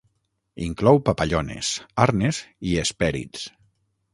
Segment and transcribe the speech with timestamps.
[0.67, 1.69] Inclou papallones,
[2.07, 3.45] arnes i hespèrids.